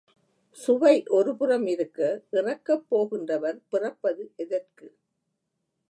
[0.57, 1.99] சுவை ஒருபுறம் இருக்க,
[2.31, 4.87] இறக்கப் போகின்றவர் பிறப்பது எதற்கு?